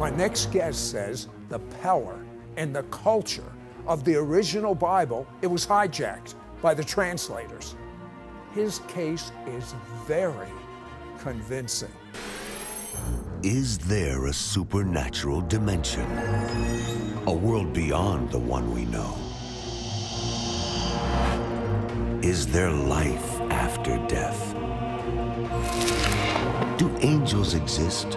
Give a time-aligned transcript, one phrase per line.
[0.00, 2.24] My next guest says the power
[2.56, 3.52] and the culture
[3.86, 7.76] of the original Bible, it was hijacked by the translators.
[8.54, 9.74] His case is
[10.06, 10.48] very
[11.18, 11.92] convincing.
[13.42, 16.06] Is there a supernatural dimension?
[17.26, 19.14] A world beyond the one we know?
[22.26, 24.54] Is there life after death?
[26.78, 28.16] Do angels exist?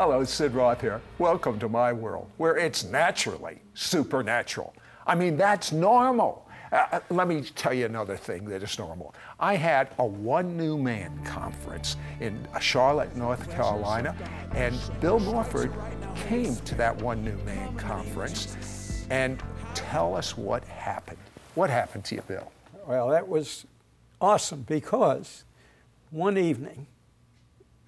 [0.00, 1.02] Hello, Sid Roth here.
[1.18, 4.72] Welcome to my world, where it's naturally supernatural.
[5.06, 6.48] I mean, that's normal.
[6.72, 9.14] Uh, uh, let me tell you another thing that is normal.
[9.38, 14.16] I had a One New Man conference in Charlotte, North Carolina,
[14.54, 15.70] and Bill Morford
[16.14, 19.04] came to that One New Man conference.
[19.10, 19.42] And
[19.74, 21.18] tell us what happened.
[21.56, 22.50] What happened to you, Bill?
[22.86, 23.66] Well, that was
[24.18, 25.44] awesome because
[26.10, 26.86] one evening,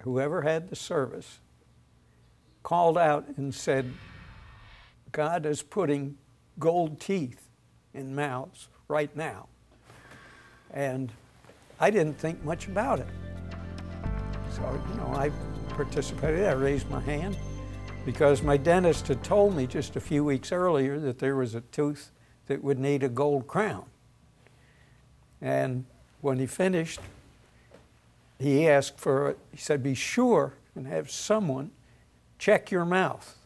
[0.03, 1.39] whoever had the service
[2.63, 3.91] called out and said,
[5.11, 6.17] God is putting
[6.59, 7.49] gold teeth
[7.93, 9.47] in mouths right now.
[10.71, 11.11] And
[11.79, 13.07] I didn't think much about it.
[14.55, 15.31] So, you know, I
[15.69, 16.45] participated.
[16.45, 17.37] I raised my hand
[18.05, 21.61] because my dentist had told me just a few weeks earlier that there was a
[21.61, 22.11] tooth
[22.47, 23.85] that would need a gold crown.
[25.41, 25.85] And
[26.21, 26.99] when he finished,
[28.39, 29.37] he asked for, it.
[29.51, 31.71] he said, be sure and have someone
[32.43, 33.37] check your mouth.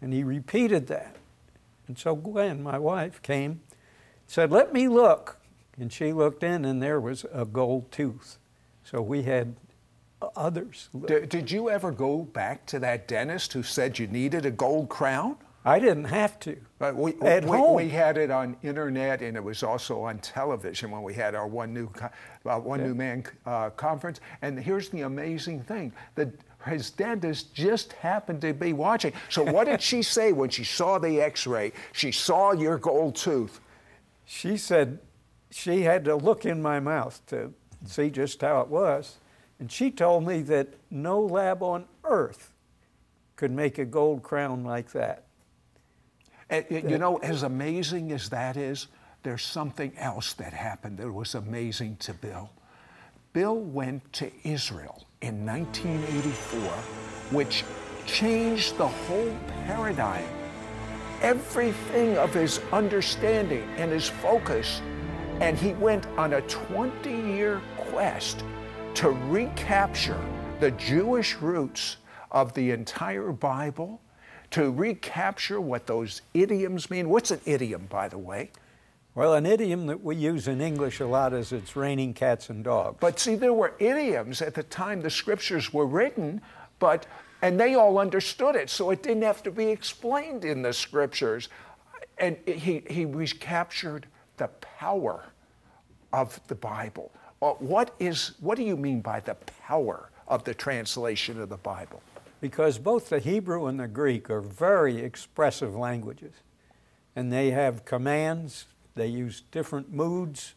[0.00, 1.16] And he repeated that.
[1.88, 3.62] And so Gwen, my wife, came,
[4.28, 5.38] said, Let me look.
[5.76, 8.38] And she looked in, and there was a gold tooth.
[8.84, 9.56] So we had
[10.36, 10.88] others.
[11.06, 14.88] Did, did you ever go back to that dentist who said you needed a gold
[14.88, 15.36] crown?
[15.64, 16.56] I didn't have to.
[16.80, 17.74] Uh, we, At we, home.
[17.74, 21.46] we had it on internet and it was also on television when we had our
[21.46, 21.90] one new
[22.46, 22.86] uh, one Yeah.
[22.86, 24.20] new man uh, conference.
[24.40, 26.32] And here's the amazing thing: the
[26.66, 29.12] his dentist just happened to be watching.
[29.28, 31.72] So what did she say when she saw the X-ray?
[31.92, 33.60] She saw your gold tooth.
[34.26, 34.98] She said
[35.50, 37.52] she had to look in my mouth to
[37.86, 39.16] see just how it was.
[39.58, 42.52] And she told me that no lab on earth
[43.36, 45.24] could make a gold crown like that.
[46.50, 48.88] And, you know, as amazing as that is,
[49.22, 52.50] there's something else that happened that was amazing to Bill.
[53.32, 56.60] Bill went to Israel in 1984,
[57.30, 57.64] which
[58.06, 59.36] changed the whole
[59.66, 60.24] paradigm.
[61.20, 64.80] Everything of his understanding and his focus.
[65.40, 68.44] And he went on a 20 year quest
[68.94, 70.20] to recapture
[70.58, 71.98] the Jewish roots
[72.30, 74.00] of the entire Bible,
[74.52, 77.10] to recapture what those idioms mean.
[77.10, 78.50] What's an idiom, by the way?
[79.14, 82.62] Well, an idiom that we use in English a lot is it's raining cats and
[82.62, 82.98] dogs.
[83.00, 86.40] But see, there were idioms at the time the scriptures were written,
[86.78, 87.06] but
[87.42, 91.48] and they all understood it, so it didn't have to be explained in the scriptures.
[92.18, 94.06] And he, he recaptured
[94.36, 94.48] the
[94.78, 95.24] power
[96.12, 97.10] of the Bible.
[97.40, 101.56] Uh, What is what do you mean by the power of the translation of the
[101.56, 102.02] Bible?
[102.40, 106.32] because both the Hebrew and the Greek are very expressive languages.
[107.14, 110.54] And they have commands, they use different moods,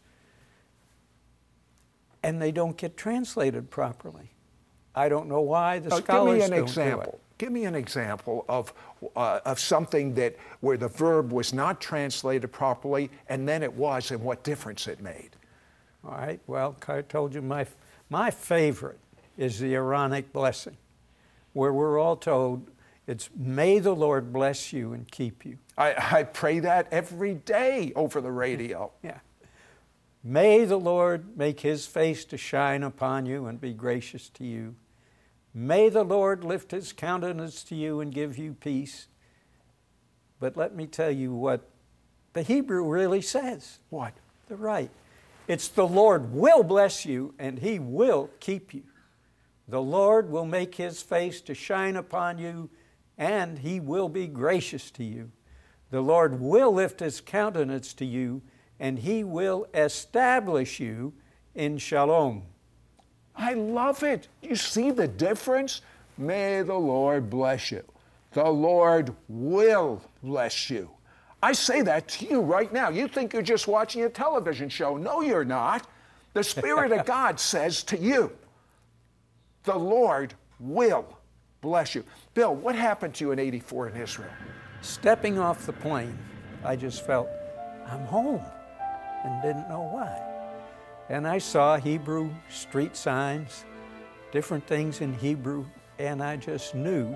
[2.23, 4.31] and they don't get translated properly.
[4.95, 7.13] I don't know why the give scholars me an do example.
[7.13, 7.19] it.
[7.39, 8.73] Give me an example of,
[9.15, 14.11] uh, of something that where the verb was not translated properly and then it was,
[14.11, 15.31] and what difference it made.
[16.05, 17.65] All right, well, I told you my,
[18.09, 18.99] my favorite
[19.37, 20.77] is the Aaronic blessing,
[21.53, 22.69] where we're all told
[23.05, 25.57] it's, may the Lord bless you and keep you.
[25.77, 28.91] I, I pray that every day over the radio.
[29.03, 29.19] Yeah.
[30.25, 34.75] May the Lord make his face to shine upon you and be gracious to you.
[35.53, 39.07] May the Lord lift his countenance to you and give you peace.
[40.39, 41.69] But let me tell you what
[42.31, 43.79] the Hebrew really says.
[43.89, 44.13] What?
[44.47, 44.89] The right.
[45.47, 48.83] It's the Lord will bless you and he will keep you.
[49.67, 52.69] The Lord will make his face to shine upon you
[53.17, 55.31] and he will be gracious to you.
[55.91, 58.41] The Lord will lift his countenance to you
[58.79, 61.13] and he will establish you
[61.55, 62.43] in shalom.
[63.35, 64.27] I love it.
[64.41, 65.81] You see the difference?
[66.17, 67.83] May the Lord bless you.
[68.33, 70.89] The Lord will bless you.
[71.41, 72.89] I say that to you right now.
[72.89, 74.97] You think you're just watching a television show.
[74.97, 75.87] No, you're not.
[76.33, 78.31] The Spirit of God says to you,
[79.63, 81.17] the Lord will
[81.63, 82.03] bless you.
[82.35, 84.29] Bill, what happened to you in 84 in Israel?
[84.81, 86.15] Stepping off the plane,
[86.63, 87.29] I just felt,
[87.87, 88.43] I'm home,
[89.23, 90.21] and didn't know why.
[91.09, 93.65] And I saw Hebrew street signs,
[94.31, 95.65] different things in Hebrew,
[95.99, 97.15] and I just knew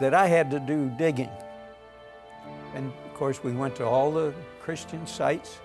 [0.00, 1.30] that I had to do digging.
[2.74, 5.60] And of course, we went to all the Christian sites,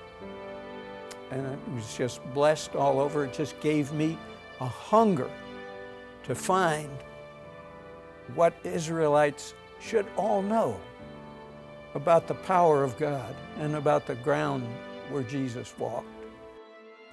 [1.31, 3.25] and it was just blessed all over.
[3.25, 4.17] It just gave me
[4.61, 5.29] a hunger
[6.23, 6.89] to find
[8.35, 10.79] what Israelites should all know
[11.95, 14.63] about the power of God and about the ground
[15.09, 16.07] where Jesus walked.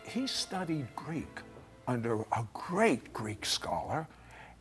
[0.05, 1.41] He studied Greek
[1.89, 4.07] under a great Greek scholar,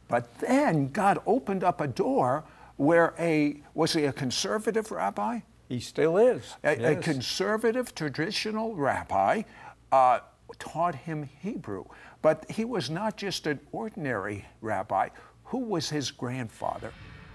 [0.07, 2.43] but then God opened up a door
[2.77, 5.39] where a, was he a conservative rabbi?
[5.69, 6.55] He still is.
[6.63, 6.91] A, yes.
[6.91, 9.43] a conservative traditional rabbi
[9.91, 10.19] uh,
[10.59, 11.85] taught him Hebrew.
[12.21, 15.09] But he was not just an ordinary rabbi.
[15.45, 16.91] Who was his grandfather?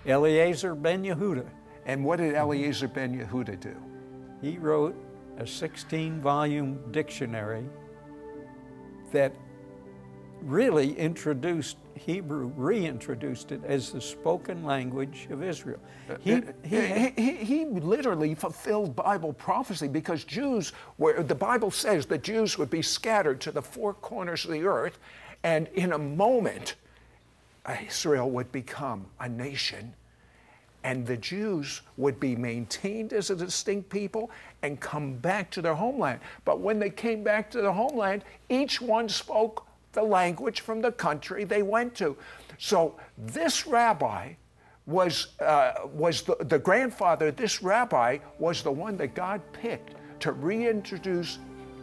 [0.06, 1.48] Eliezer ben Yehuda.
[1.86, 3.76] And what did Eliezer ben Yehuda do?
[4.40, 4.94] He wrote
[5.38, 7.64] a 16 volume dictionary
[9.12, 9.34] that
[10.42, 15.80] really introduced Hebrew, reintroduced it as the spoken language of Israel.
[16.20, 21.70] He, uh, he, he, he, he literally fulfilled Bible prophecy because Jews, where the Bible
[21.70, 24.98] says the Jews would be scattered to the four corners of the earth,
[25.42, 26.76] and in a moment,
[27.86, 29.94] Israel would become a nation
[30.82, 34.30] and the Jews would be maintained as a distinct people
[34.62, 36.20] and come back to their homeland.
[36.44, 40.92] But when they came back to their homeland, each one spoke the language from the
[40.92, 42.16] country they went to.
[42.58, 44.32] So this rabbi
[44.86, 50.32] was, uh, was the, the grandfather, this rabbi was the one that God picked to
[50.32, 51.38] reintroduce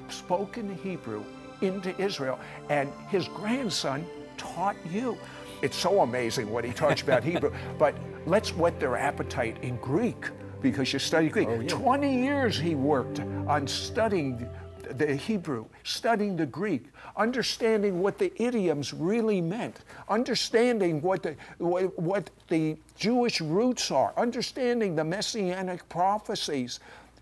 [0.09, 1.23] spoken Hebrew
[1.61, 2.39] into Israel.
[2.69, 4.05] And his grandson
[4.37, 5.17] taught you.
[5.61, 7.53] It's so amazing what he talks about Hebrew.
[7.77, 7.95] But
[8.25, 10.29] let's whet their appetite in Greek
[10.61, 11.47] because you study Greek.
[11.49, 11.67] Oh, yeah.
[11.67, 14.49] 20 years he worked on studying
[14.91, 21.97] the Hebrew, studying the Greek, understanding what the idioms really meant, understanding what the, what,
[21.99, 26.79] what the Jewish roots are, understanding the messianic prophecies.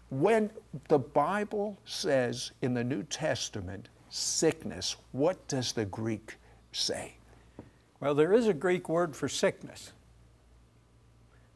[0.09, 0.51] When
[0.87, 6.35] the Bible says in the New Testament, sickness, what does the Greek
[6.71, 7.15] say?
[7.99, 9.93] Well, there is a Greek word for sickness,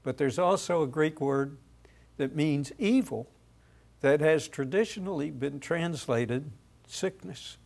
[0.03, 1.57] but there's also a Greek word
[2.18, 3.27] that means evil
[4.01, 6.51] that has traditionally been translated
[6.88, 7.57] sickness.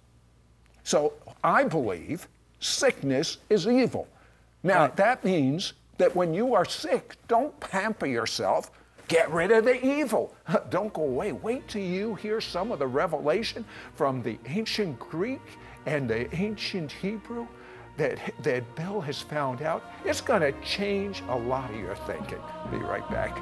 [0.83, 2.27] So I believe
[2.59, 4.07] sickness is evil.
[4.63, 4.95] Now, right.
[4.95, 8.71] that means that when you are sick, don't pamper yourself.
[9.07, 10.33] Get rid of the evil.
[10.69, 11.33] Don't go away.
[11.33, 13.65] Wait till you hear some of the revelation
[13.95, 15.41] from the ancient Greek
[15.85, 17.45] and the ancient Hebrew
[17.97, 19.83] that, that Bill has found out.
[20.05, 22.41] It's going to change a lot of your thinking.
[22.71, 23.35] Be right back.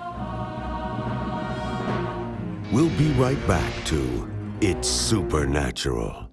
[2.72, 4.30] We'll be right back to
[4.62, 6.30] It's Supernatural.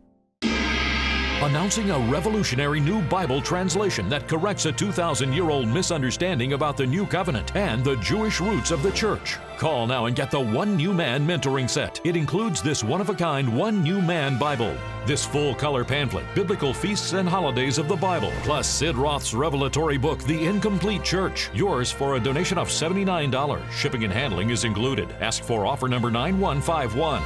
[1.41, 6.84] Announcing a revolutionary new Bible translation that corrects a 2,000 year old misunderstanding about the
[6.84, 9.39] New Covenant and the Jewish roots of the church.
[9.58, 12.00] Call now and get the One New Man mentoring set.
[12.05, 14.72] It includes this one of a kind One New Man Bible,
[15.05, 19.98] this full color pamphlet, biblical feasts and holidays of the Bible, plus Sid Roth's revelatory
[19.98, 21.50] book, The Incomplete Church.
[21.53, 23.60] Yours for a donation of $79.
[23.72, 25.10] Shipping and handling is included.
[25.20, 27.20] Ask for offer number 9151.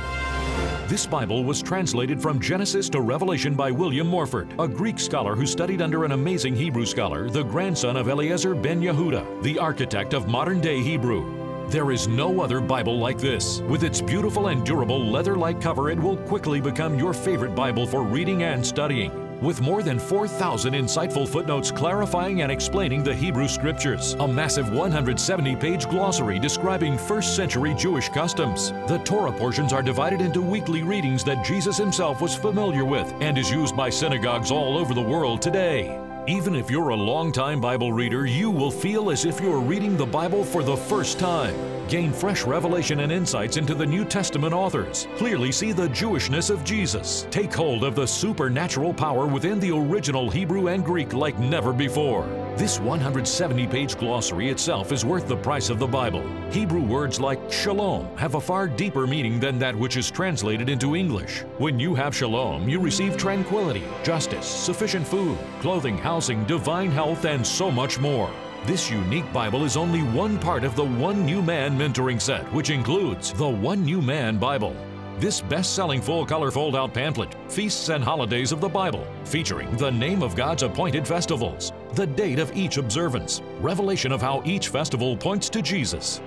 [0.89, 5.45] This Bible was translated from Genesis to Revelation by William Morford, a Greek scholar who
[5.45, 10.29] studied under an amazing Hebrew scholar, the grandson of Eliezer ben Yehuda, the architect of
[10.29, 11.42] modern day Hebrew.
[11.69, 13.61] There is no other Bible like this.
[13.61, 17.87] With its beautiful and durable leather like cover, it will quickly become your favorite Bible
[17.87, 23.49] for reading and studying with more than 4,000 insightful footnotes clarifying and explaining the Hebrew
[23.49, 28.71] Scriptures, a massive 170 page glossary describing first century Jewish customs.
[28.87, 33.37] The Torah portions are divided into weekly readings that Jesus himself was familiar with and
[33.37, 36.02] is used by synagogues all over the world today.
[36.29, 40.07] Even if you're a long-time Bible reader, you will feel as if you're reading the
[40.07, 41.82] Bible for the first time.
[41.93, 45.09] Gain fresh revelation and insights into the New Testament authors.
[45.19, 47.27] Clearly see the Jewishness of Jesus.
[47.31, 52.25] Take hold of the supernatural power within the original Hebrew and Greek like never before.
[52.57, 56.25] This 170 page glossary itself is worth the price of the Bible.
[56.51, 60.97] Hebrew words like shalom have a far deeper meaning than that which is translated into
[60.97, 61.41] English.
[61.59, 67.47] When you have shalom, you receive tranquility, justice, sufficient food, clothing, housing, divine health, and
[67.47, 68.33] so much more.
[68.64, 72.71] This unique Bible is only one part of the One New Man mentoring set, which
[72.71, 74.76] includes the One New Man Bible.
[75.19, 79.76] This best selling full color fold out pamphlet, Feasts and Holidays of the Bible, featuring
[79.78, 84.69] the name of God's appointed festivals, the date of each observance, revelation of how each
[84.69, 86.23] festival points to Jesus,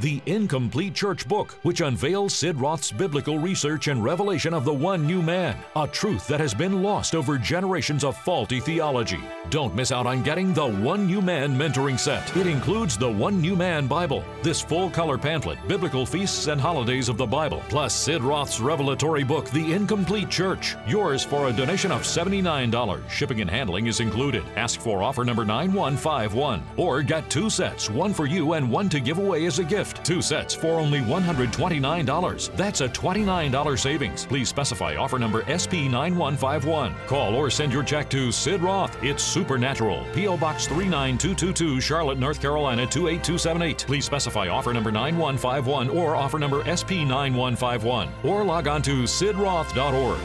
[0.00, 5.06] the Incomplete Church Book, which unveils Sid Roth's biblical research and revelation of the one
[5.06, 9.20] new man, a truth that has been lost over generations of faulty theology.
[9.50, 12.34] Don't miss out on getting the One New Man mentoring set.
[12.36, 17.08] It includes the One New Man Bible, this full color pamphlet, Biblical Feasts and Holidays
[17.08, 20.76] of the Bible, plus Sid Roth's revelatory book, The Incomplete Church.
[20.86, 23.08] Yours for a donation of $79.
[23.10, 24.42] Shipping and handling is included.
[24.56, 29.00] Ask for offer number 9151 or get two sets, one for you and one to
[29.00, 29.81] give away as a gift.
[30.04, 32.56] Two sets for only $129.
[32.56, 34.26] That's a $29 savings.
[34.26, 37.06] Please specify offer number SP9151.
[37.06, 38.96] Call or send your check to Sid Roth.
[39.02, 40.06] It's Supernatural.
[40.14, 40.36] P.O.
[40.36, 43.84] Box 39222, Charlotte, North Carolina 28278.
[43.86, 48.08] Please specify offer number 9151 or offer number SP9151.
[48.24, 50.20] Or log on to sidroth.org.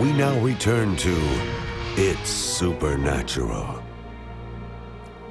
[0.00, 1.16] We now return to
[1.96, 3.82] It's Supernatural.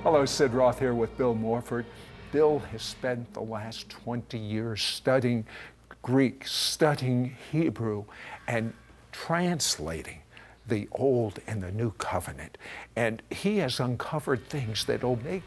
[0.04, 1.86] Hello, Sid Roth here with Bill Morford.
[2.32, 5.46] Bill has spent the last 20 years studying
[6.02, 8.06] Greek, studying Hebrew,
[8.48, 8.74] and
[9.12, 10.20] translating
[10.68, 12.58] the Old and the New Covenant.
[12.96, 15.44] And he has uncovered things that will make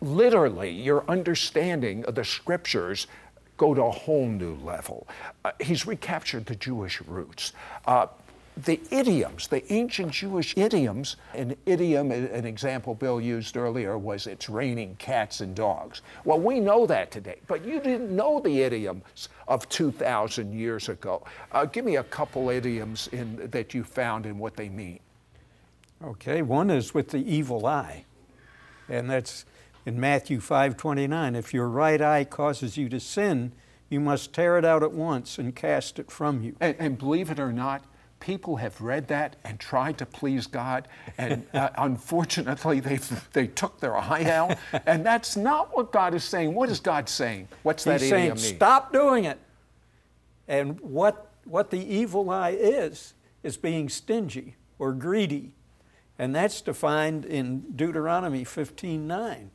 [0.00, 3.06] literally your understanding of the scriptures
[3.56, 5.06] go to a whole new level.
[5.44, 7.52] Uh, he's recaptured the Jewish roots.
[7.86, 8.06] Uh,
[8.56, 14.48] the idioms, the ancient Jewish idioms, an idiom, an example Bill used earlier was it's
[14.48, 16.02] raining cats and dogs.
[16.24, 21.24] Well, we know that today, but you didn't know the idioms of 2,000 years ago.
[21.50, 25.00] Uh, give me a couple idioms in, that you found and what they mean.
[26.02, 28.04] Okay, one is with the evil eye,
[28.88, 29.46] and that's
[29.86, 31.34] in Matthew 5:29.
[31.34, 33.52] If your right eye causes you to sin,
[33.88, 36.56] you must tear it out at once and cast it from you.
[36.60, 37.84] And, and believe it or not,
[38.24, 40.88] people have read that and tried to please God,
[41.18, 42.98] and uh, unfortunately, they
[43.34, 46.54] they took their eye out, and that's not what God is saying.
[46.54, 47.48] What is God saying?
[47.62, 48.38] What's that He's saying, mean?
[48.38, 49.38] stop doing it.
[50.48, 53.12] And what what the evil eye is
[53.42, 55.52] is being stingy or greedy,
[56.18, 59.50] and that's defined in Deuteronomy 15:9.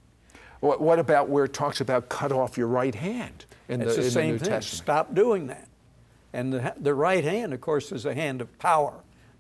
[0.59, 4.01] What, what about where it talks about cut off your right hand in it's the,
[4.01, 4.49] the in same the New thing.
[4.49, 4.83] Testament?
[4.83, 5.68] Stop doing that.
[6.33, 8.93] And the, the right hand, of course, is a hand of power.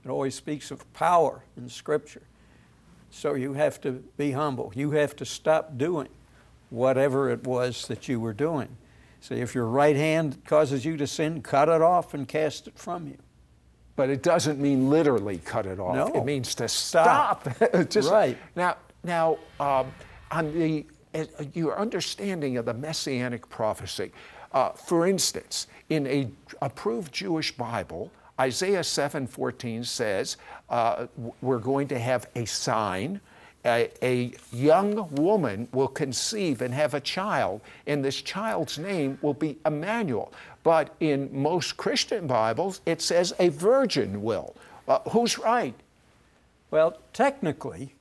[0.03, 2.23] It always speaks of power in Scripture.
[3.11, 4.71] So you have to be humble.
[4.75, 6.07] You have to stop doing
[6.69, 8.69] whatever it was that you were doing.
[9.21, 12.77] So if your right hand causes you to sin, cut it off and cast it
[12.77, 13.17] from you.
[13.95, 15.95] But it doesn't mean literally cut it off.
[15.95, 16.07] No.
[16.07, 17.53] It means to stop.
[17.55, 17.89] Stop.
[17.89, 18.37] Just- Right.
[18.55, 19.91] Now, now um,
[20.31, 24.11] on the uh, your understanding of the messianic prophecy.
[24.51, 26.29] Uh, for instance, in a
[26.61, 30.37] approved Jewish Bible, Isaiah 7:14 says
[30.69, 31.07] uh,
[31.41, 33.21] we're going to have a sign.
[33.65, 39.33] A, a young woman will conceive and have a child, and this child's name will
[39.33, 40.31] be Emmanuel.
[40.63, 44.55] But in most Christian Bibles, it says a virgin will.
[44.87, 45.75] Uh, who's right?
[46.71, 47.95] Well, technically,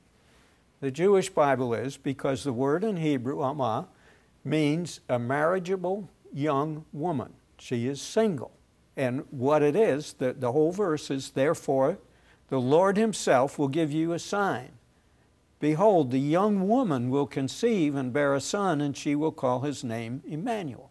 [0.80, 3.86] the Jewish Bible is because the word in Hebrew, Almah,
[4.44, 7.34] means a marriageable young woman.
[7.58, 8.52] She is single.
[8.96, 11.98] And what it is, the, the whole verse is, therefore,
[12.48, 14.70] the Lord Himself will give you a sign.
[15.60, 19.82] Behold, the young woman will conceive and bear a son, and she will call his
[19.82, 20.90] name Emmanuel.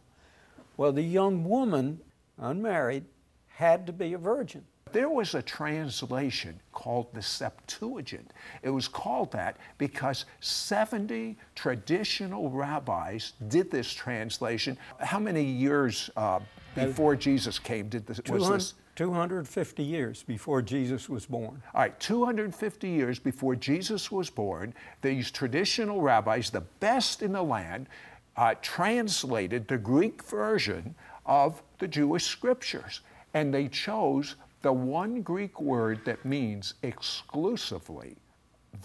[0.76, 2.02] Well, the young woman,
[2.38, 3.06] unmarried,
[3.48, 4.66] had to be a virgin.
[4.92, 8.32] There was a translation called the Septuagint.
[8.64, 14.78] It was called that because 70 traditional rabbis did this translation.
[15.00, 16.40] How many years uh,
[16.76, 18.18] before Jesus came did this?
[18.18, 18.74] Was 200 this?
[18.98, 21.62] 250 years before Jesus was born.
[21.76, 27.44] All right, 250 years before Jesus was born, these traditional rabbis, the best in the
[27.44, 27.88] land,
[28.36, 30.96] uh, translated the Greek version
[31.28, 33.02] of the Jewish scriptures.
[33.36, 34.36] And they chose
[34.68, 38.18] the one Greek word that means exclusively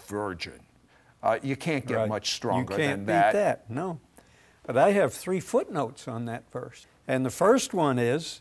[0.07, 0.61] virgin.
[1.21, 2.07] Uh, you can't get Right.
[2.07, 2.83] much stronger than that.
[2.83, 3.33] you can't beat that.
[3.33, 3.69] that.
[3.69, 3.99] No.
[4.65, 6.87] But I have three footnotes on that verse.
[7.05, 8.39] And the first one is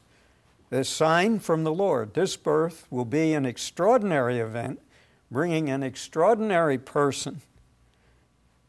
[0.70, 2.14] the sign from the Lord.
[2.14, 4.80] This birth will be an extraordinary event,
[5.28, 7.40] bringing an extraordinary person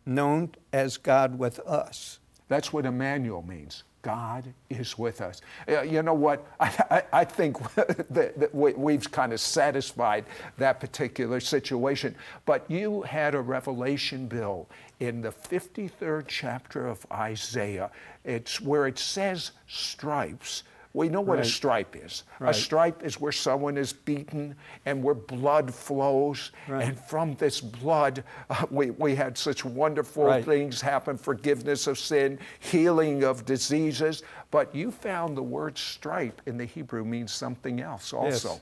[0.03, 2.17] known as God with us.
[2.47, 3.83] That's what Emmanuel means.
[4.03, 5.41] God is with us.
[5.67, 6.45] Uh, you know what?
[6.59, 10.25] I, I, I think that, that we've kind of satisfied
[10.57, 12.15] that particular situation.
[12.45, 14.67] But you had a revelation, Bill,
[14.99, 17.89] in the 53rd chapter of Isaiah.
[18.23, 20.63] It's where it says stripes
[20.95, 21.45] we know what right.
[21.45, 22.23] a stripe is.
[22.39, 22.51] Right.
[22.51, 26.51] A stripe is where someone is beaten and where blood flows.
[26.67, 26.87] Right.
[26.87, 32.37] And from this blood, uh, we, we had such wonderful things happen forgiveness of sin,
[32.59, 34.21] healing of diseases.
[34.51, 38.49] But you found the word stripe in the Hebrew means something else also.
[38.49, 38.61] Yes.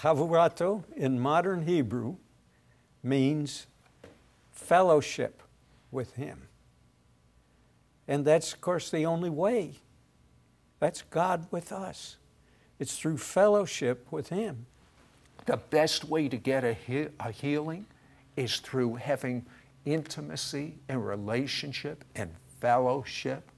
[0.00, 2.16] Chavurato in modern Hebrew
[3.02, 3.66] means
[4.50, 5.42] fellowship
[5.90, 6.48] with Him.
[8.08, 9.74] And that's, of course, the only way
[10.80, 12.16] that's God with us.
[12.78, 14.66] It's through fellowship with Him.
[15.46, 17.86] The best way to get a, he- a healing
[18.36, 19.44] is through having
[19.84, 23.50] intimacy and relationship and fellowship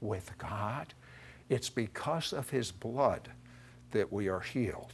[0.00, 0.94] with God.
[1.48, 3.28] It's because of His blood
[3.90, 4.92] that we are healed,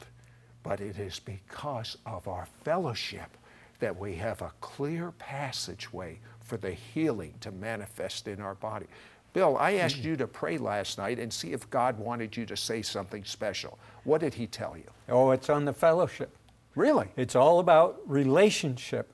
[0.62, 3.36] but it is because of our fellowship
[3.80, 8.86] that we have a clear passageway for the healing to manifest in our body.
[9.34, 9.80] Bill, I hmm.
[9.80, 13.24] asked you to pray last night and see if God wanted you to say something
[13.24, 13.78] special.
[14.04, 14.90] What did He tell you?
[15.10, 16.34] Oh, it's on the fellowship.
[16.74, 17.08] Really?
[17.16, 19.12] It's all about relationship.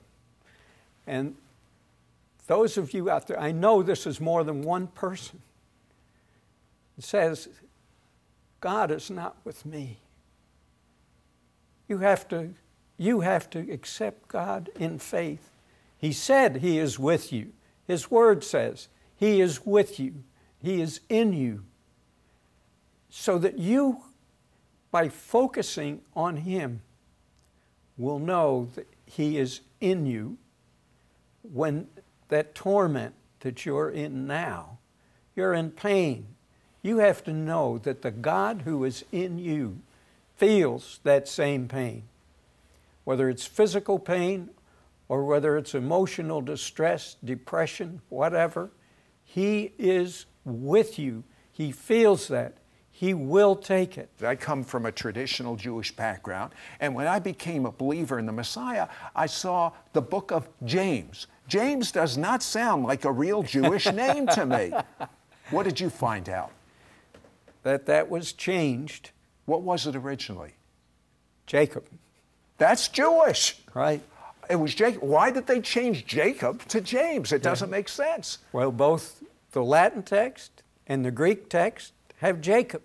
[1.05, 1.35] And
[2.47, 5.41] those of you out there, I know this is more than one person.
[6.97, 7.49] It says,
[8.61, 9.97] God is not with me.
[11.87, 12.53] You have to,
[12.97, 15.49] you have to accept God in faith.
[15.97, 17.53] He said He is with you.
[17.87, 18.87] His word says
[19.21, 20.23] he is with you,
[20.63, 21.63] He is in you.
[23.11, 24.01] So that you,
[24.89, 26.81] by focusing on Him,
[27.97, 30.37] will know that He is in you
[31.43, 31.87] when
[32.29, 34.79] that torment that you're in now,
[35.35, 36.25] you're in pain.
[36.81, 39.81] You have to know that the God who is in you
[40.37, 42.03] feels that same pain.
[43.03, 44.49] Whether it's physical pain
[45.07, 48.71] or whether it's emotional distress, depression, whatever,
[49.33, 51.23] he is with you.
[51.53, 52.57] He feels that.
[52.91, 54.09] He will take it.
[54.21, 58.33] I come from a traditional Jewish background, and when I became a believer in the
[58.33, 61.27] Messiah, I saw the book of James.
[61.47, 64.73] James does not sound like a real Jewish name to me.
[65.49, 66.51] What did you find out?
[67.63, 69.11] That that was changed.
[69.45, 70.55] What was it originally?
[71.47, 71.85] Jacob.
[72.57, 73.57] That's Jewish.
[73.73, 74.01] Right.
[74.51, 75.01] It was Jacob.
[75.01, 77.31] Why did they change Jacob to James?
[77.31, 78.39] It doesn't make sense.
[78.51, 82.81] Well, both the Latin text and the Greek text have Jacob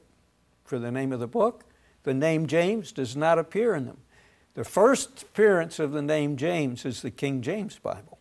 [0.65, 1.65] for the name of the book.
[2.05, 3.99] The name James does not appear in them.
[4.55, 8.19] The first appearance of the name James is the King James Bible.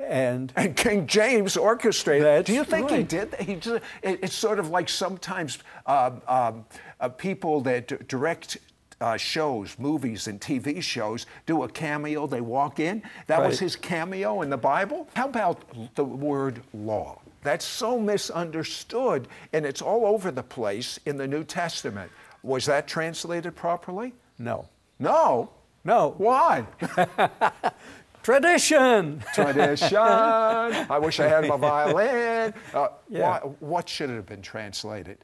[0.00, 2.26] And, and King James orchestrated.
[2.26, 2.46] That.
[2.46, 3.00] Do you think right.
[3.00, 3.34] he did?
[3.34, 6.64] He just, it's sort of like sometimes uh, um,
[7.00, 8.58] uh, people that direct
[9.00, 12.26] uh, shows, movies, and TV shows do a cameo.
[12.26, 13.02] They walk in.
[13.26, 13.48] That right.
[13.48, 15.08] was his cameo in the Bible.
[15.14, 15.62] How about
[15.94, 17.20] the word law?
[17.42, 22.10] That's so misunderstood, and it's all over the place in the New Testament.
[22.42, 24.14] Was that translated properly?
[24.38, 24.68] No.
[24.98, 25.50] No?
[25.84, 26.14] No.
[26.18, 26.66] Why?
[28.22, 29.22] Tradition.
[29.34, 29.96] Tradition.
[29.96, 32.52] I wish I had my violin.
[32.74, 33.22] Uh, yeah.
[33.22, 35.18] why, what should it have been translated?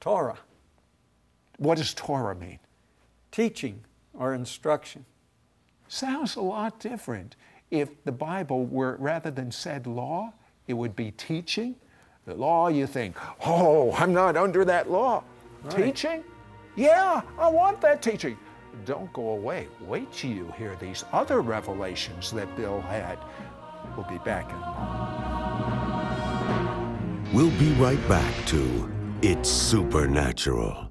[0.00, 0.38] Torah.
[1.58, 2.58] What does Torah mean?
[3.36, 5.04] Teaching or instruction.
[5.88, 7.36] Sounds a lot different.
[7.70, 10.32] If the Bible were, rather than said law,
[10.66, 11.74] it would be teaching.
[12.24, 15.22] The law, you think, oh, I'm not under that law.
[15.64, 15.76] Right.
[15.76, 16.24] Teaching?
[16.76, 18.38] Yeah, I want that teaching.
[18.86, 19.68] Don't go away.
[19.82, 23.18] Wait till you hear these other revelations that Bill had.
[23.96, 24.60] We'll be back in a
[27.20, 27.34] moment.
[27.34, 30.90] We'll be right back to It's Supernatural.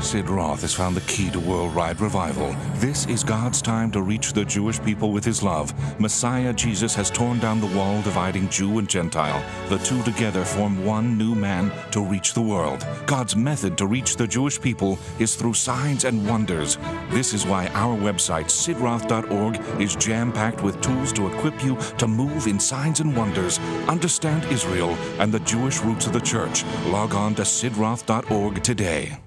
[0.00, 2.54] Sid Roth has found the key to worldwide revival.
[2.74, 5.74] This is God's time to reach the Jewish people with his love.
[6.00, 9.44] Messiah Jesus has torn down the wall dividing Jew and Gentile.
[9.68, 12.86] The two together form one new man to reach the world.
[13.06, 16.78] God's method to reach the Jewish people is through signs and wonders.
[17.10, 22.06] This is why our website, sidroth.org, is jam packed with tools to equip you to
[22.06, 23.58] move in signs and wonders,
[23.88, 26.64] understand Israel and the Jewish roots of the church.
[26.86, 29.18] Log on to sidroth.org today.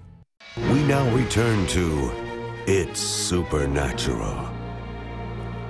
[0.58, 2.12] We now return to
[2.68, 4.50] It's Supernatural.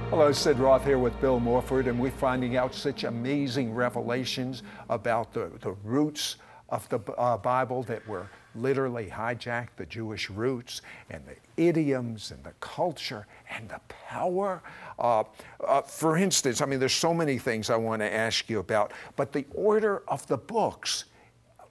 [0.10, 5.34] Hello, Sid Roth here with Bill Morford, and we're finding out such amazing revelations about
[5.34, 6.38] the, the roots
[6.70, 12.44] of the uh, Bible that were literally hijacked, the Jewish roots, and the idioms, and
[12.44, 14.64] the culture, and the power.
[14.98, 15.26] Uh,
[15.64, 18.94] uh, for instance, I mean, there's so many things I want to ask you about,
[19.16, 21.06] but the order of the books,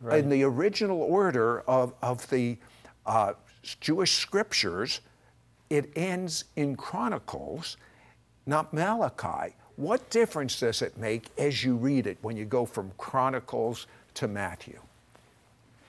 [0.01, 0.21] right.
[0.21, 2.57] in the original order of, of the
[3.07, 3.35] uh,
[3.81, 5.01] Jewish scriptures,
[5.69, 7.77] it ends in Chronicles,
[8.47, 9.55] not Malachi.
[9.77, 14.29] What difference does it make as you read it when you go from Chronicles to
[14.29, 14.81] Matthew?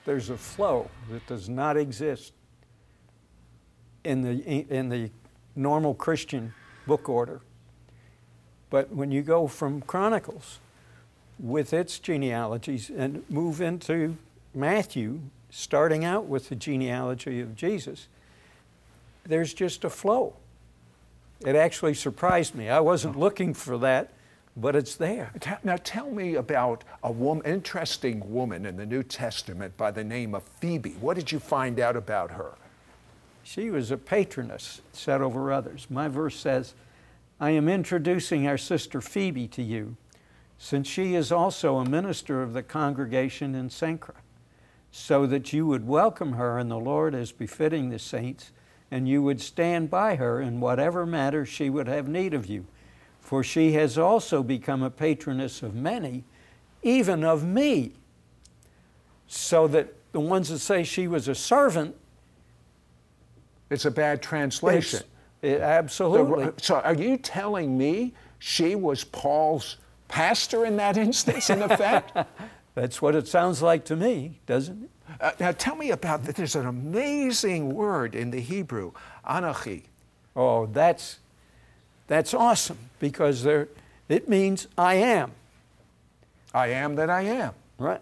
[0.06, 2.34] There's a flow that does not exist
[4.04, 5.12] in the, in the
[5.56, 6.54] normal Christian
[6.88, 7.42] book order.
[8.70, 10.60] But when you go from Chronicles
[11.38, 14.18] with its genealogies and move into
[14.54, 15.22] Matthew,
[15.52, 18.08] starting out with the genealogy of Jesus,
[19.24, 20.34] there's just a flow.
[21.46, 22.70] It actually surprised me.
[22.70, 23.20] I wasn't oh.
[23.20, 24.14] looking for that,
[24.58, 25.32] but it's there.
[25.64, 30.34] Now, tell me about a woman, interesting woman in the New Testament by the name
[30.34, 30.96] of Phoebe.
[31.00, 32.54] What did you find out about her?
[33.44, 35.88] She was a patroness set over others.
[35.90, 36.74] My verse says,
[37.40, 39.96] I am introducing our sister Phoebe to you,
[40.60, 44.14] since she is also a minister of the congregation in Cenchreae,
[44.92, 48.52] so that you would welcome her in the Lord as befitting the saints,
[48.90, 52.66] and you would stand by her in whatever matter she would have need of you.
[53.22, 56.26] For she has also become a patroness of many,
[56.84, 57.94] even of me.
[59.28, 61.96] So that the ones that say she was a servant
[63.72, 65.02] it's a bad translation.
[65.42, 66.46] It, absolutely.
[66.46, 69.78] So, so, are you telling me she was Paul's
[70.10, 72.16] pastor in that instance, in effect?
[72.74, 74.90] That's what it sounds like to me, doesn't it?
[75.20, 76.36] Uh, now, tell me about that.
[76.36, 78.94] There's an amazing word in the Hebrew,
[79.28, 79.84] anochi.
[80.36, 81.20] Oh, that's,
[82.08, 83.68] that's awesome because there,
[84.08, 85.32] it means I am.
[86.54, 87.54] I am that I am.
[87.78, 88.02] Right.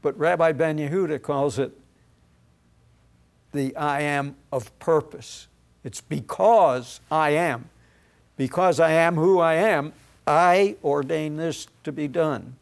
[0.00, 1.72] But Rabbi Ben Yehuda calls it
[3.52, 5.48] the I am of purpose.
[5.84, 7.68] It's because I am.
[8.36, 9.92] Because I am who I am,
[10.26, 12.56] I ordain this to be done.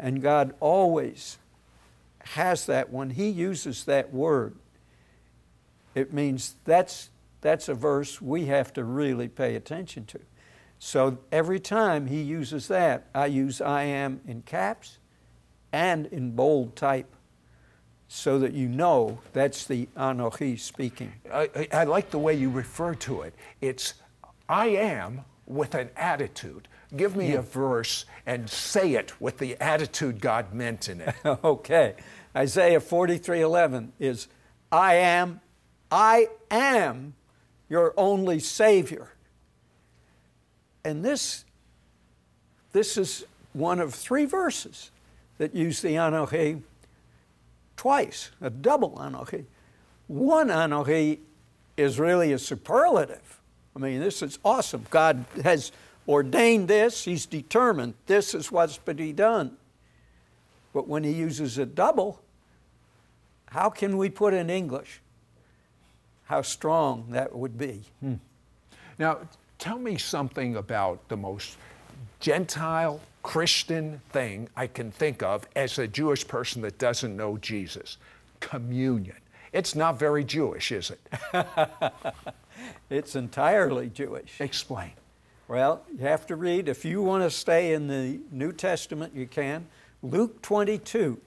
[0.00, 1.38] And God always
[2.20, 4.56] has that when He uses that word.
[5.94, 7.10] It means that's,
[7.40, 10.20] that's a verse we have to really pay attention to.
[10.78, 14.98] So every time He uses that, I use I am in caps
[15.72, 17.14] and in bold type
[18.08, 21.12] so that you know that's the Anochi speaking.
[21.32, 23.34] I, I, I, like the way you refer to it.
[23.60, 23.94] It's
[24.48, 26.68] I am with an attitude.
[26.96, 27.38] Give me yeah.
[27.38, 31.14] a verse and say it with the attitude God meant in it.
[31.24, 31.94] okay.
[32.34, 34.28] Isaiah 43:11 is
[34.70, 35.40] I am
[35.90, 37.14] I am
[37.68, 39.08] your only savior.
[40.84, 41.44] And this
[42.72, 44.90] this is one of three verses
[45.38, 46.62] that use the Anochi
[47.76, 49.46] twice, a double Anochi.
[50.06, 51.18] One Anochi
[51.76, 53.39] is really a superlative.
[53.80, 54.86] I mean, this is awesome.
[54.90, 55.72] God has
[56.06, 59.56] ordained this, He's determined this is what's to be done.
[60.74, 62.20] But when He uses a double,
[63.46, 65.00] how can we put in English
[66.24, 67.82] how strong that would be?
[68.00, 68.14] Hmm.
[68.98, 69.18] Now,
[69.58, 71.56] tell me something about the most
[72.20, 77.96] Gentile Christian thing I can think of as a Jewish person that doesn't know Jesus
[78.40, 79.16] communion.
[79.52, 81.00] It's not very Jewish, is it?
[82.88, 84.40] it's entirely Jewish.
[84.40, 84.92] Explain.
[85.48, 89.26] Well, you have to read, if you want to stay in the New Testament, you
[89.26, 89.66] can.
[90.02, 91.20] Luke 22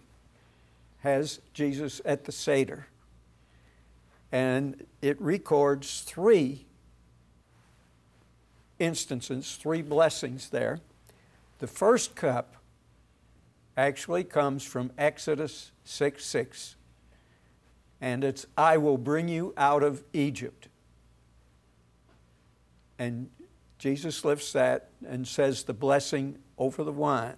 [1.00, 2.88] has Jesus at the Seder,
[4.32, 6.65] and it records three
[8.80, 10.80] instances, three blessings there.
[11.60, 12.56] The first cup
[13.76, 16.76] actually comes from Exodus 6 6.
[18.02, 20.67] And it's, I will bring you out of Egypt.
[23.04, 23.30] And
[23.80, 27.36] Jesus lifts that and says the blessing over the wine.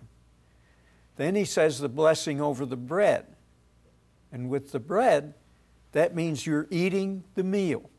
[1.15, 3.25] Then he says the blessing over the bread.
[4.31, 5.33] And with the bread,
[5.93, 7.89] that means you're eating the meal.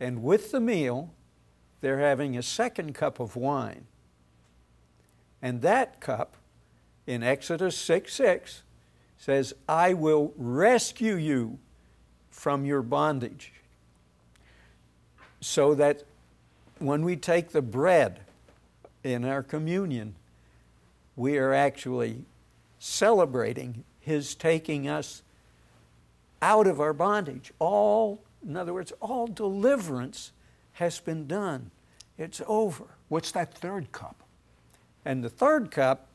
[0.00, 1.14] And with the meal,
[1.80, 3.86] they're having a second cup of wine.
[5.40, 6.34] And that cup
[7.06, 8.62] in Exodus 6 6
[9.16, 11.60] says, I will rescue you
[12.30, 13.52] from your bondage.
[15.40, 16.02] So that
[16.80, 18.20] when we take the bread
[19.04, 20.14] in our communion,
[21.16, 22.24] we are actually
[22.78, 25.22] celebrating His taking us
[26.40, 27.52] out of our bondage.
[27.58, 30.32] All, in other words, all deliverance
[30.74, 31.70] has been done
[32.16, 32.84] It's over.
[33.08, 34.22] What's that third cup?
[35.04, 36.08] And the third cup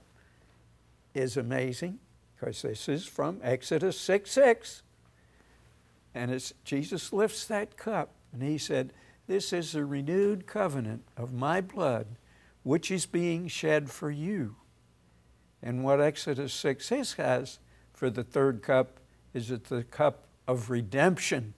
[1.13, 1.99] is amazing
[2.35, 4.83] because this is from Exodus 6 6.
[6.15, 8.93] And it's, Jesus lifts that cup and he said,
[9.27, 12.07] This is a renewed covenant of my blood,
[12.63, 14.55] which is being shed for you.
[15.61, 17.59] And what Exodus 6 6 has
[17.93, 18.99] for the third cup
[19.33, 21.53] is it the cup of redemption.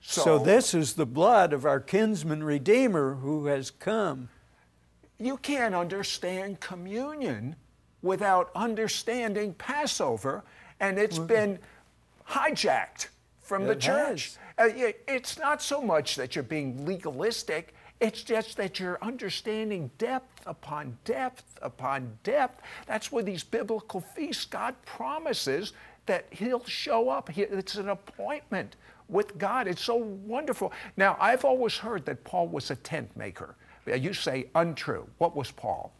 [0.00, 4.28] So, so, this is the blood of our kinsman redeemer who has come.
[5.18, 7.54] You can't understand communion
[8.02, 10.42] without understanding Passover,
[10.80, 11.60] and it's been
[12.28, 13.08] hijacked
[13.40, 14.36] from it the church.
[14.36, 14.68] Uh, Uh,
[15.08, 20.98] it's not so much that you're being legalistic, it's just that you're understanding depth upon
[21.04, 22.60] depth upon depth.
[22.86, 25.72] That's where these biblical feasts, God promises
[26.06, 27.36] that He'll show up.
[27.38, 28.74] It's an appointment
[29.08, 29.68] with God.
[29.68, 30.72] It's so wonderful.
[30.96, 33.54] Now, I've always heard that Paul was a tent maker.
[33.86, 35.06] You say untrue.
[35.18, 35.92] What was Paul?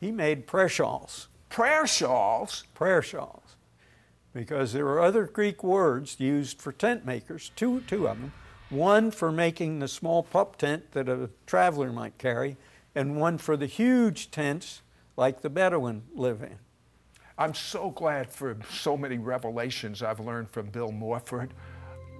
[0.00, 1.28] He made prayer shawls.
[1.48, 2.64] Prayer shawls?
[2.74, 3.56] Prayer shawls.
[4.34, 8.32] Because there are other Greek words used for tent makers, two, two of them.
[8.68, 12.56] One for making the small pup tent that a traveler might carry,
[12.94, 14.82] and one for the huge tents
[15.16, 16.58] like the Bedouin live in.
[17.38, 21.54] I'm so glad for so many revelations I've learned from Bill Morford.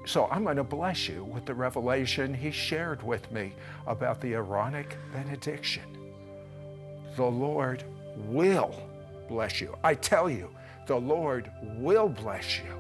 [0.07, 3.55] So I'm going to bless you with the revelation he shared with me
[3.87, 5.85] about the Aaronic benediction.
[7.16, 7.85] The Lord
[8.16, 8.74] will
[9.29, 9.77] bless you.
[9.83, 10.50] I tell you,
[10.87, 12.73] the Lord will bless you.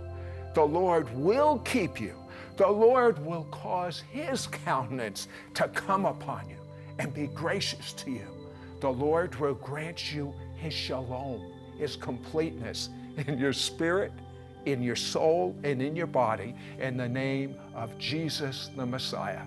[0.54, 2.14] The Lord will keep you.
[2.56, 6.58] The Lord will cause his countenance to come upon you
[6.98, 8.28] and be gracious to you.
[8.80, 12.90] The Lord will grant you his shalom his completeness
[13.26, 14.12] in your spirit,
[14.66, 19.42] in your soul, and in your body in the name of Jesus the Messiah.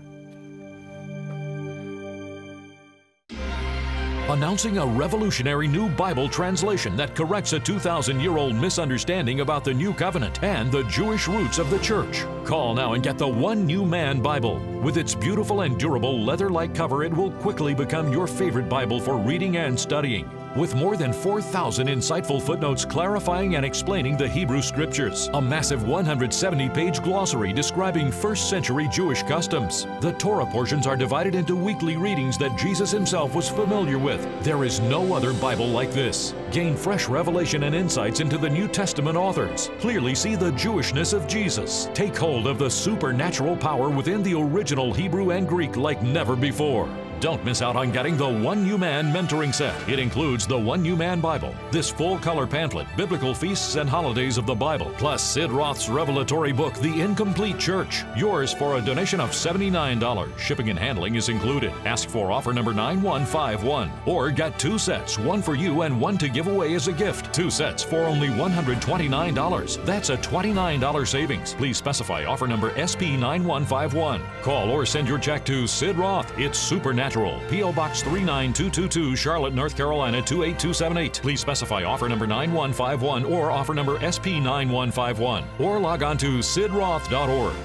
[4.29, 9.73] Announcing a revolutionary new Bible translation that corrects a 2,000 year old misunderstanding about the
[9.73, 12.25] New Covenant and the Jewish roots of the church.
[12.43, 14.59] Call now and get the One New Man Bible.
[14.81, 18.99] With its beautiful and durable leather like cover, it will quickly become your favorite Bible
[18.99, 24.61] for reading and studying with more than 4,000 insightful footnotes clarifying and explaining the Hebrew
[24.61, 29.85] Scriptures, a massive 170 page glossary describing first century Jewish customs.
[30.01, 34.27] The Torah portions are divided into weekly readings that Jesus himself was familiar with.
[34.43, 36.33] There is no other Bible like this.
[36.51, 39.69] Gain fresh revelation and insights into the New Testament authors.
[39.79, 41.89] Clearly see the Jewishness of Jesus.
[41.93, 46.89] Take hold of the supernatural power within the original Hebrew and Greek like never before.
[47.19, 49.75] Don't miss out on getting the One New Man mentoring set.
[49.89, 54.37] It includes the One New Man Bible, this full color pamphlet, biblical feasts and holidays
[54.37, 58.03] of the Bible, plus Sid Roth's revelatory book, The Incomplete Church.
[58.15, 60.37] Yours for a donation of $79.
[60.37, 61.73] Shipping and handling is included.
[61.85, 66.29] Ask for offer number 9151 or get two sets, one for you and one to
[66.29, 67.33] give away as a gift.
[67.33, 69.85] Two sets for only $129.
[69.85, 71.55] That's a $29 savings.
[71.55, 74.21] Please specify offer number SP9151.
[74.43, 76.31] Call or send your check to Sid Roth.
[76.37, 77.39] It's supernatural Natural.
[77.49, 77.71] P.O.
[77.71, 81.21] Box 39222, Charlotte, North Carolina 28278.
[81.21, 85.45] Please specify offer number 9151 or offer number SP9151.
[85.57, 87.55] Or log on to sidroth.org.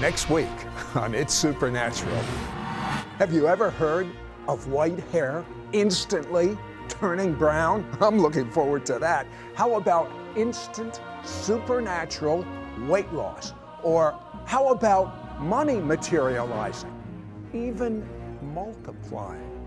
[0.00, 0.48] Next week
[0.94, 2.16] on It's Supernatural.
[3.18, 4.08] Have you ever heard
[4.48, 6.56] of white hair instantly
[6.88, 7.86] turning brown?
[8.00, 9.26] I'm looking forward to that.
[9.54, 12.46] How about instant supernatural
[12.86, 13.52] weight loss?
[13.82, 16.97] Or how about money materializing?
[17.58, 18.06] Even
[18.54, 19.58] multiplying.